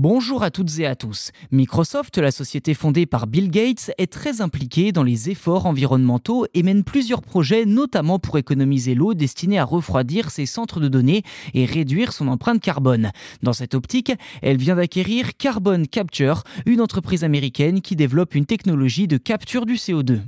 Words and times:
Bonjour 0.00 0.44
à 0.44 0.52
toutes 0.52 0.78
et 0.78 0.86
à 0.86 0.94
tous. 0.94 1.32
Microsoft, 1.50 2.18
la 2.18 2.30
société 2.30 2.72
fondée 2.72 3.04
par 3.04 3.26
Bill 3.26 3.50
Gates, 3.50 3.90
est 3.98 4.12
très 4.12 4.40
impliquée 4.40 4.92
dans 4.92 5.02
les 5.02 5.28
efforts 5.28 5.66
environnementaux 5.66 6.46
et 6.54 6.62
mène 6.62 6.84
plusieurs 6.84 7.20
projets, 7.20 7.66
notamment 7.66 8.20
pour 8.20 8.38
économiser 8.38 8.94
l'eau 8.94 9.14
destinée 9.14 9.58
à 9.58 9.64
refroidir 9.64 10.30
ses 10.30 10.46
centres 10.46 10.78
de 10.78 10.86
données 10.86 11.24
et 11.52 11.64
réduire 11.64 12.12
son 12.12 12.28
empreinte 12.28 12.60
carbone. 12.60 13.10
Dans 13.42 13.52
cette 13.52 13.74
optique, 13.74 14.12
elle 14.40 14.58
vient 14.58 14.76
d'acquérir 14.76 15.36
Carbon 15.36 15.82
Capture, 15.90 16.44
une 16.64 16.80
entreprise 16.80 17.24
américaine 17.24 17.80
qui 17.80 17.96
développe 17.96 18.36
une 18.36 18.46
technologie 18.46 19.08
de 19.08 19.16
capture 19.16 19.66
du 19.66 19.74
CO2. 19.74 20.20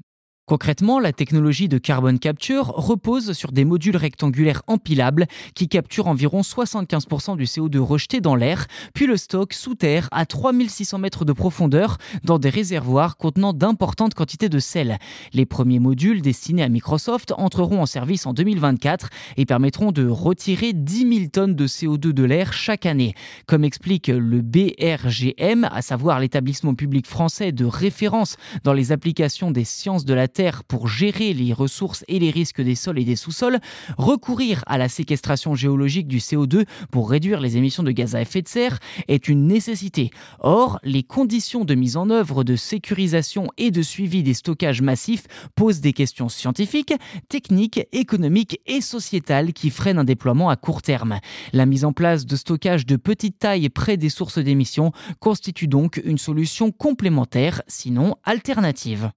Concrètement, 0.50 0.98
la 0.98 1.12
technologie 1.12 1.68
de 1.68 1.78
carbon 1.78 2.18
capture 2.18 2.72
repose 2.74 3.34
sur 3.34 3.52
des 3.52 3.64
modules 3.64 3.96
rectangulaires 3.96 4.62
empilables 4.66 5.28
qui 5.54 5.68
capturent 5.68 6.08
environ 6.08 6.40
75% 6.40 7.36
du 7.36 7.44
CO2 7.44 7.78
rejeté 7.78 8.20
dans 8.20 8.34
l'air, 8.34 8.66
puis 8.92 9.06
le 9.06 9.16
stockent 9.16 9.52
sous 9.52 9.76
terre 9.76 10.08
à 10.10 10.26
3600 10.26 10.98
mètres 10.98 11.24
de 11.24 11.32
profondeur 11.32 11.98
dans 12.24 12.40
des 12.40 12.48
réservoirs 12.48 13.16
contenant 13.16 13.52
d'importantes 13.52 14.14
quantités 14.14 14.48
de 14.48 14.58
sel. 14.58 14.98
Les 15.34 15.46
premiers 15.46 15.78
modules 15.78 16.20
destinés 16.20 16.64
à 16.64 16.68
Microsoft 16.68 17.32
entreront 17.36 17.80
en 17.80 17.86
service 17.86 18.26
en 18.26 18.32
2024 18.32 19.08
et 19.36 19.46
permettront 19.46 19.92
de 19.92 20.08
retirer 20.08 20.72
10 20.72 21.14
000 21.18 21.28
tonnes 21.32 21.54
de 21.54 21.68
CO2 21.68 22.10
de 22.10 22.24
l'air 22.24 22.52
chaque 22.52 22.86
année. 22.86 23.14
Comme 23.46 23.62
explique 23.62 24.08
le 24.08 24.40
BRGM, 24.40 25.68
à 25.70 25.80
savoir 25.80 26.18
l'établissement 26.18 26.74
public 26.74 27.06
français 27.06 27.52
de 27.52 27.64
référence 27.64 28.36
dans 28.64 28.72
les 28.72 28.90
applications 28.90 29.52
des 29.52 29.62
sciences 29.62 30.04
de 30.04 30.12
la 30.12 30.26
Terre, 30.26 30.39
pour 30.68 30.88
gérer 30.88 31.34
les 31.34 31.52
ressources 31.52 32.04
et 32.08 32.18
les 32.18 32.30
risques 32.30 32.62
des 32.62 32.74
sols 32.74 32.98
et 32.98 33.04
des 33.04 33.16
sous-sols, 33.16 33.58
recourir 33.98 34.62
à 34.66 34.78
la 34.78 34.88
séquestration 34.88 35.54
géologique 35.54 36.08
du 36.08 36.18
CO2 36.18 36.64
pour 36.90 37.10
réduire 37.10 37.40
les 37.40 37.56
émissions 37.56 37.82
de 37.82 37.90
gaz 37.90 38.14
à 38.14 38.22
effet 38.22 38.40
de 38.40 38.48
serre 38.48 38.78
est 39.08 39.28
une 39.28 39.46
nécessité. 39.46 40.10
Or, 40.38 40.78
les 40.82 41.02
conditions 41.02 41.64
de 41.64 41.74
mise 41.74 41.96
en 41.96 42.08
œuvre 42.10 42.42
de 42.42 42.56
sécurisation 42.56 43.48
et 43.58 43.70
de 43.70 43.82
suivi 43.82 44.22
des 44.22 44.34
stockages 44.34 44.82
massifs 44.82 45.24
posent 45.54 45.80
des 45.80 45.92
questions 45.92 46.28
scientifiques, 46.28 46.94
techniques, 47.28 47.86
économiques 47.92 48.60
et 48.66 48.80
sociétales 48.80 49.52
qui 49.52 49.70
freinent 49.70 49.98
un 49.98 50.04
déploiement 50.04 50.48
à 50.48 50.56
court 50.56 50.82
terme. 50.82 51.18
La 51.52 51.66
mise 51.66 51.84
en 51.84 51.92
place 51.92 52.24
de 52.24 52.36
stockages 52.36 52.86
de 52.86 52.96
petite 52.96 53.38
taille 53.38 53.68
près 53.68 53.96
des 53.96 54.08
sources 54.08 54.38
d'émissions 54.38 54.92
constitue 55.18 55.68
donc 55.68 56.00
une 56.04 56.18
solution 56.18 56.72
complémentaire, 56.72 57.62
sinon 57.66 58.16
alternative. 58.24 59.10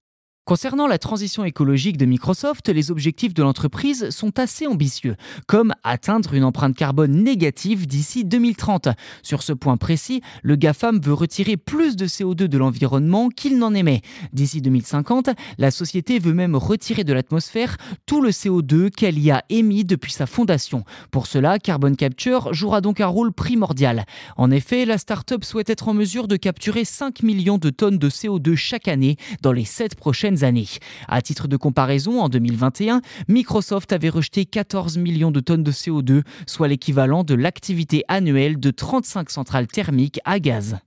Concernant 0.46 0.86
la 0.86 0.98
transition 0.98 1.42
écologique 1.46 1.96
de 1.96 2.04
Microsoft, 2.04 2.68
les 2.68 2.90
objectifs 2.90 3.32
de 3.32 3.42
l'entreprise 3.42 4.10
sont 4.10 4.38
assez 4.38 4.66
ambitieux, 4.66 5.16
comme 5.46 5.72
atteindre 5.84 6.34
une 6.34 6.44
empreinte 6.44 6.76
carbone 6.76 7.22
négative 7.22 7.86
d'ici 7.86 8.26
2030. 8.26 8.88
Sur 9.22 9.42
ce 9.42 9.54
point 9.54 9.78
précis, 9.78 10.20
le 10.42 10.56
GAFAM 10.56 11.00
veut 11.00 11.14
retirer 11.14 11.56
plus 11.56 11.96
de 11.96 12.06
CO2 12.06 12.44
de 12.44 12.58
l'environnement 12.58 13.30
qu'il 13.30 13.56
n'en 13.56 13.72
émet. 13.72 14.02
D'ici 14.34 14.60
2050, 14.60 15.30
la 15.56 15.70
société 15.70 16.18
veut 16.18 16.34
même 16.34 16.56
retirer 16.56 17.04
de 17.04 17.14
l'atmosphère 17.14 17.78
tout 18.04 18.20
le 18.20 18.28
CO2 18.28 18.90
qu'elle 18.90 19.18
y 19.18 19.30
a 19.30 19.44
émis 19.48 19.86
depuis 19.86 20.12
sa 20.12 20.26
fondation. 20.26 20.84
Pour 21.10 21.26
cela, 21.26 21.58
Carbon 21.58 21.94
Capture 21.94 22.52
jouera 22.52 22.82
donc 22.82 23.00
un 23.00 23.06
rôle 23.06 23.32
primordial. 23.32 24.04
En 24.36 24.50
effet, 24.50 24.84
la 24.84 24.98
start-up 24.98 25.42
souhaite 25.42 25.70
être 25.70 25.88
en 25.88 25.94
mesure 25.94 26.28
de 26.28 26.36
capturer 26.36 26.84
5 26.84 27.22
millions 27.22 27.56
de 27.56 27.70
tonnes 27.70 27.96
de 27.96 28.10
CO2 28.10 28.56
chaque 28.56 28.88
année 28.88 29.16
dans 29.40 29.52
les 29.52 29.64
7 29.64 29.94
années. 30.42 30.66
À 31.06 31.22
titre 31.22 31.46
de 31.46 31.56
comparaison, 31.56 32.20
en 32.20 32.28
2021, 32.28 33.02
Microsoft 33.28 33.92
avait 33.92 34.08
rejeté 34.08 34.44
14 34.44 34.98
millions 34.98 35.30
de 35.30 35.40
tonnes 35.40 35.62
de 35.62 35.72
CO2, 35.72 36.22
soit 36.46 36.68
l'équivalent 36.68 37.22
de 37.22 37.34
l'activité 37.34 38.02
annuelle 38.08 38.58
de 38.58 38.70
35 38.70 39.30
centrales 39.30 39.66
thermiques 39.66 40.20
à 40.24 40.40
gaz. 40.40 40.78